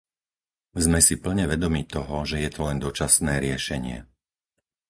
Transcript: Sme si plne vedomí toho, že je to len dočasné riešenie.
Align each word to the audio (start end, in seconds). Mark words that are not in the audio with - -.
Sme 0.85 0.97
si 1.07 1.15
plne 1.23 1.45
vedomí 1.53 1.83
toho, 1.95 2.17
že 2.29 2.37
je 2.45 2.49
to 2.55 2.61
len 2.67 2.77
dočasné 2.85 3.33
riešenie. 3.45 3.97